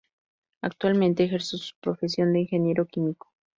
Actualmente 0.63 1.25
ejerce 1.25 1.57
su 1.59 1.75
profesión 1.79 2.33
de 2.33 2.39
ingeniero 2.39 2.87
químico. 2.87 3.29